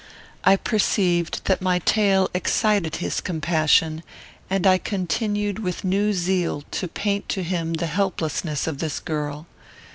[0.43, 4.01] I perceived that my tale excited his compassion,
[4.49, 9.45] and I continued with new zeal to paint to him the helplessness of this girl.